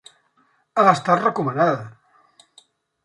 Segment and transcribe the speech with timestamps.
[0.83, 2.57] Ha estat recomanada.